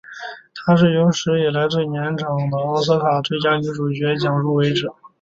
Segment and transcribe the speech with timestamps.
[0.55, 4.95] 她是有史以来最年长的奥斯卡最佳女主角奖入围者。